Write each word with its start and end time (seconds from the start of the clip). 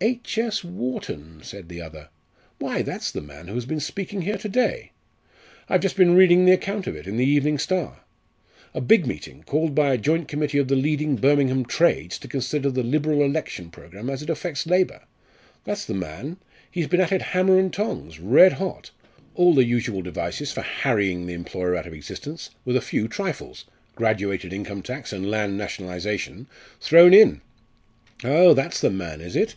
"H.S. 0.00 0.62
Wharton?" 0.62 1.40
said 1.42 1.68
the 1.68 1.82
other. 1.82 2.08
"Why, 2.60 2.82
that's 2.82 3.10
the 3.10 3.20
man 3.20 3.48
who 3.48 3.54
has 3.56 3.66
been 3.66 3.80
speaking 3.80 4.22
here 4.22 4.38
to 4.38 4.48
day. 4.48 4.92
I've 5.68 5.80
just 5.80 5.96
been 5.96 6.14
reading 6.14 6.44
the 6.44 6.52
account 6.52 6.86
of 6.86 6.94
it 6.94 7.08
in 7.08 7.16
the 7.16 7.26
Evening 7.26 7.58
Star. 7.58 8.02
A 8.74 8.80
big 8.80 9.08
meeting 9.08 9.42
called 9.42 9.74
by 9.74 9.92
a 9.92 9.98
joint 9.98 10.28
committee 10.28 10.58
of 10.58 10.68
the 10.68 10.76
leading 10.76 11.16
Birmingham 11.16 11.64
trades 11.64 12.16
to 12.20 12.28
consider 12.28 12.70
the 12.70 12.84
Liberal 12.84 13.22
election 13.24 13.72
programme 13.72 14.08
as 14.08 14.22
it 14.22 14.30
affects 14.30 14.68
labour 14.68 15.02
that's 15.64 15.84
the 15.84 15.94
man 15.94 16.36
he's 16.70 16.86
been 16.86 17.00
at 17.00 17.10
it 17.10 17.20
hammer 17.22 17.58
and 17.58 17.72
tongs 17.72 18.20
red 18.20 18.52
hot 18.52 18.92
all 19.34 19.52
the 19.52 19.64
usual 19.64 20.00
devices 20.02 20.52
for 20.52 20.62
harrying 20.62 21.26
the 21.26 21.34
employer 21.34 21.74
out 21.74 21.88
of 21.88 21.92
existence, 21.92 22.50
with 22.64 22.76
a 22.76 22.80
few 22.80 23.08
trifles 23.08 23.64
graduated 23.96 24.52
income 24.52 24.80
tax 24.80 25.12
and 25.12 25.28
land 25.28 25.58
nationalisation 25.58 26.46
thrown 26.80 27.12
in. 27.12 27.40
Oh! 28.22 28.54
that's 28.54 28.80
the 28.80 28.90
man, 28.90 29.20
is 29.20 29.34
it? 29.34 29.56